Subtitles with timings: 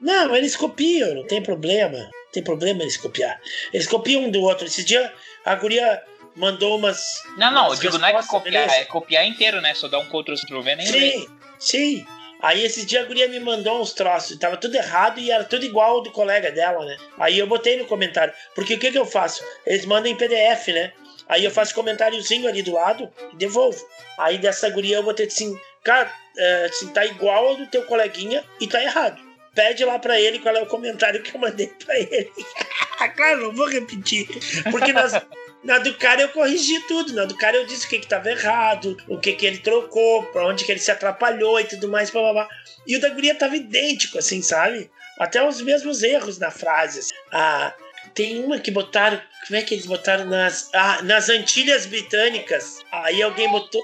[0.00, 1.98] Não, eles copiam, não tem problema.
[1.98, 3.40] Não tem problema eles copiar.
[3.72, 4.66] Eles copiam um do outro.
[4.66, 5.12] Esse dia
[5.44, 6.02] a guria
[6.36, 7.22] mandou umas.
[7.36, 8.74] Não, não, eu umas digo, não é copiar, beleza?
[8.74, 9.74] é copiar inteiro, né?
[9.74, 10.86] Só dar um Ctrl Ctrl V nem.
[10.86, 11.26] Sim,
[11.58, 12.06] sim.
[12.40, 15.64] Aí esse dia a guria me mandou uns troços, tava tudo errado e era tudo
[15.64, 16.96] igual ao do colega dela, né?
[17.18, 19.42] Aí eu botei no comentário, porque o que que eu faço?
[19.66, 20.92] Eles mandam em PDF, né?
[21.28, 23.84] Aí eu faço comentáriozinho ali do lado e devolvo.
[24.16, 28.44] Aí dessa guria eu botei assim, cara, é, assim, tá igual ao do teu coleguinha
[28.60, 29.20] e tá errado.
[29.58, 32.30] Pede lá pra ele qual é o comentário que eu mandei pra ele.
[33.16, 34.28] claro, não vou repetir.
[34.70, 35.20] Porque nas,
[35.64, 37.12] na do cara eu corrigi tudo.
[37.12, 40.22] Na do cara eu disse o que que tava errado, o que que ele trocou,
[40.26, 42.48] pra onde que ele se atrapalhou e tudo mais, blá, blá, blá.
[42.86, 44.88] E o da guria tava idêntico, assim, sabe?
[45.18, 47.00] Até os mesmos erros na frase.
[47.00, 47.14] assim.
[47.32, 47.74] Ah,
[48.14, 49.20] tem uma que botaram.
[49.48, 50.70] Como é que eles botaram nas.
[50.72, 52.78] Ah, nas Antilhas Britânicas.
[52.92, 53.82] Aí alguém botou.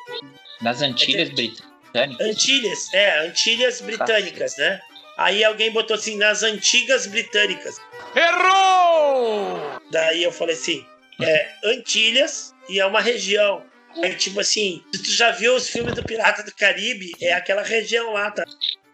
[0.62, 2.24] Das Antilhas Britânicas.
[2.24, 4.80] Antilhas, é, Antilhas Britânicas, né?
[5.16, 7.80] Aí alguém botou assim, nas Antigas Britânicas.
[8.16, 9.58] Errou!
[9.90, 10.84] Daí eu falei assim,
[11.22, 13.62] é Antilhas e é uma região.
[14.02, 17.62] Aí, tipo assim, se tu já viu os filmes do Pirata do Caribe, é aquela
[17.62, 18.44] região lá, tá?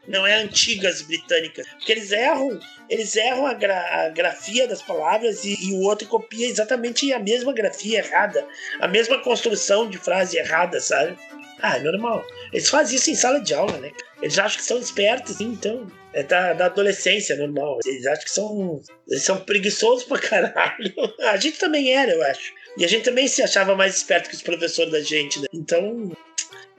[0.06, 1.66] Não é Antigas Britânicas.
[1.68, 6.06] Porque eles erram, eles erram a, gra- a grafia das palavras e, e o outro
[6.06, 8.46] copia exatamente a mesma grafia errada,
[8.80, 11.16] a mesma construção de frase errada, sabe?
[11.62, 12.22] Ah, é normal.
[12.52, 13.90] Eles fazem isso em sala de aula, né?
[14.20, 15.90] Eles acham que são espertos, então.
[16.12, 17.78] É da, da adolescência normal.
[17.84, 18.80] Eles acham que são.
[19.08, 20.92] Eles são preguiçosos pra caralho.
[21.20, 22.52] A gente também era, eu acho.
[22.76, 25.46] E a gente também se achava mais esperto que os professores da gente, né?
[25.52, 26.12] Então.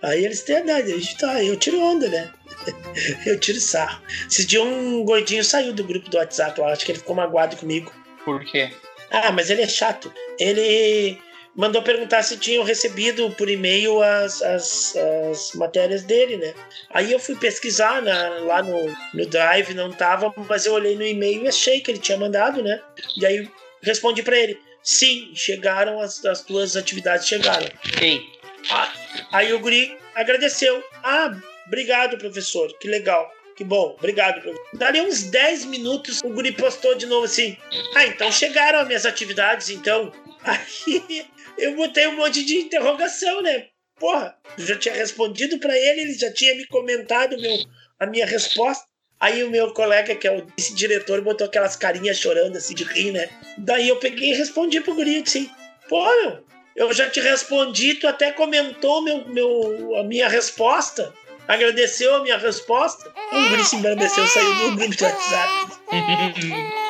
[0.01, 1.43] Aí eles têm a idade, a gente tá.
[1.43, 2.31] Eu tiro onda, né?
[3.25, 4.01] eu tiro sarro.
[4.29, 7.55] Esse dia um gordinho saiu do grupo do WhatsApp, eu acho que ele ficou magoado
[7.57, 7.93] comigo.
[8.25, 8.71] Por quê?
[9.11, 10.11] Ah, mas ele é chato.
[10.39, 11.19] Ele
[11.55, 14.95] mandou perguntar se tinham recebido por e-mail as, as,
[15.29, 16.53] as matérias dele, né?
[16.89, 21.05] Aí eu fui pesquisar na- lá no, no Drive, não tava, mas eu olhei no
[21.05, 22.81] e-mail e achei que ele tinha mandado, né?
[23.17, 23.49] E aí
[23.81, 27.67] respondi pra ele: sim, chegaram, as, as tuas atividades chegaram.
[28.01, 28.21] Ei,
[28.69, 28.93] Ah,
[29.31, 30.83] Aí o guri agradeceu.
[31.03, 31.35] Ah,
[31.67, 32.71] obrigado, professor.
[32.79, 33.29] Que legal.
[33.55, 34.65] Que bom, obrigado, professor.
[34.73, 37.57] Dali uns 10 minutos, o guri postou de novo assim.
[37.95, 40.11] Ah, então chegaram as minhas atividades, então.
[40.43, 41.25] Aí
[41.57, 43.67] eu botei um monte de interrogação, né?
[43.99, 47.57] Porra, eu já tinha respondido pra ele, ele já tinha me comentado meu,
[47.99, 48.83] a minha resposta.
[49.19, 52.83] Aí o meu colega, que é o esse diretor, botou aquelas carinhas chorando assim de
[52.83, 53.29] rir, né?
[53.59, 55.47] Daí eu peguei e respondi pro guri assim:
[55.87, 56.43] Pô, meu,
[56.75, 61.13] eu já te respondi, tu até comentou meu, meu, a minha resposta.
[61.47, 63.13] Agradeceu a minha resposta.
[63.31, 65.51] O guri se embraneceu, saiu do grupo de WhatsApp.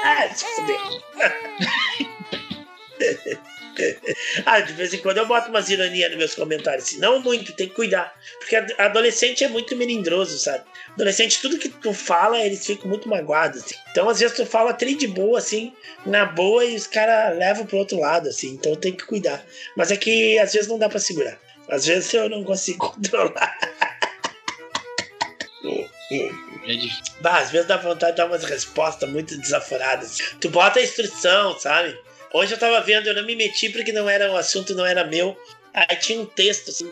[0.05, 0.77] Ah, se fuder.
[4.45, 7.53] ah, de vez em quando eu boto umas ironias nos meus comentários, assim, não muito,
[7.53, 8.13] tem que cuidar.
[8.39, 10.63] Porque adolescente é muito melindroso, sabe?
[10.93, 13.63] Adolescente, tudo que tu fala, eles ficam muito magoados.
[13.63, 13.75] assim.
[13.91, 15.73] Então, às vezes, tu fala tri de boa, assim,
[16.05, 18.49] na boa, e os caras levam pro outro lado, assim.
[18.49, 19.43] Então, tem que cuidar.
[19.75, 21.39] Mas é que, às vezes, não dá pra segurar.
[21.69, 23.57] Às vezes, eu não consigo controlar.
[26.67, 27.13] é difícil.
[27.21, 30.17] Bah, às vezes dá vontade de dar umas respostas muito desaforadas.
[30.39, 31.97] Tu bota a instrução, sabe?
[32.33, 35.03] Hoje eu tava vendo, eu não me meti porque não era o assunto, não era
[35.03, 35.35] meu.
[35.73, 36.89] Aí tinha um texto, assim,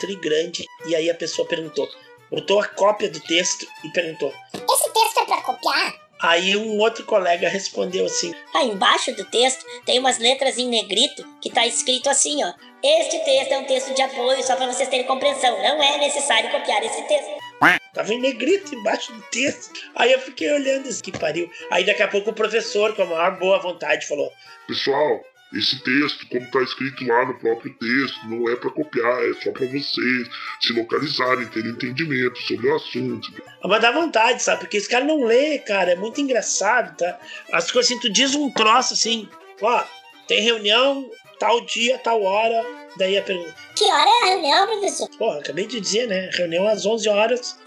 [0.00, 1.88] tri grande, e aí a pessoa perguntou.
[2.30, 4.32] Botou a cópia do texto e perguntou.
[4.52, 6.06] Esse texto é pra copiar?
[6.20, 11.24] Aí um outro colega respondeu assim: Ah, embaixo do texto tem umas letras em negrito
[11.40, 12.52] que tá escrito assim, ó.
[12.82, 15.62] Este texto é um texto de apoio só pra vocês terem compreensão.
[15.62, 17.35] Não é necessário copiar esse texto.
[17.96, 19.72] Tava em negrito embaixo do texto.
[19.94, 21.50] Aí eu fiquei olhando isso que pariu.
[21.70, 24.30] Aí daqui a pouco o professor, com a maior boa vontade, falou:
[24.68, 25.24] Pessoal,
[25.54, 29.50] esse texto, como está escrito lá no próprio texto, não é para copiar, é só
[29.50, 30.28] para vocês
[30.60, 33.32] se localizarem, terem entendimento sobre o assunto.
[33.64, 34.60] Mas dá vontade, sabe?
[34.60, 35.92] Porque esse cara não lê, cara.
[35.92, 37.18] É muito engraçado, tá?
[37.50, 39.26] As coisas assim, tu diz um troço assim,
[39.62, 39.84] ó,
[40.28, 42.62] tem reunião, tal dia, tal hora.
[42.98, 45.08] Daí a pergunta, Que hora é a reunião, professor?
[45.18, 46.30] porra, acabei de dizer, né?
[46.32, 47.58] Reunião às 11 horas,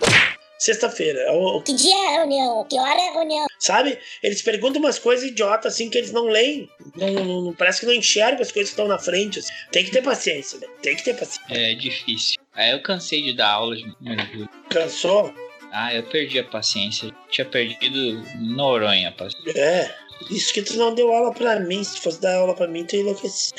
[0.57, 1.31] sexta-feira.
[1.34, 2.66] O- o- Que dia é a reunião?
[2.69, 3.45] Que hora é a reunião?
[3.59, 4.00] Sabe?
[4.23, 6.70] Eles perguntam umas coisas idiotas assim que eles não leem.
[6.96, 9.40] Não, não- não- parece que não enxergam as coisas que estão na frente.
[9.40, 9.52] assim.
[9.72, 10.67] Tem que ter paciência, né?
[10.81, 11.41] Tem que ter paciência.
[11.49, 12.40] É difícil.
[12.53, 14.49] Aí eu cansei de dar aula de mergulho.
[14.70, 15.34] Cansou?
[15.72, 17.11] Ah, eu perdi a paciência.
[17.29, 19.61] Tinha perdido Noronha a paciência.
[19.61, 19.96] É.
[20.32, 21.82] Isso que tu não deu aula pra mim.
[21.84, 23.53] Se fosse dar aula pra mim, tu ia enlouquecer.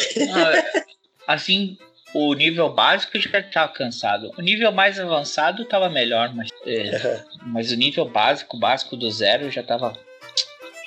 [1.30, 1.78] Assim,
[2.12, 4.32] o nível básico já tava cansado.
[4.36, 9.48] O nível mais avançado tava melhor, mas, é, mas o nível básico, básico do zero,
[9.48, 9.96] já tava.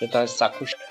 [0.01, 0.65] Já tava de saco.